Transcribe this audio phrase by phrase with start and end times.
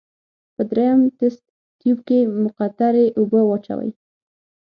[0.55, 1.41] په دریم تست
[1.79, 3.89] تیوب کې مقطرې اوبه واچوئ.